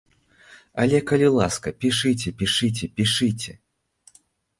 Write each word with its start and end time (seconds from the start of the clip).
Але 0.83 1.01
калі 1.09 1.27
ласка, 1.35 1.73
пішыце, 1.85 2.33
пішыце, 2.39 2.89
пішыце! 2.97 3.53